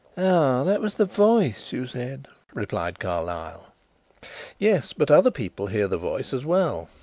[0.17, 3.67] "Ah, that was the voice, you said," replied Carlyle.
[4.57, 6.89] "Yes; but other people heard the voice as well.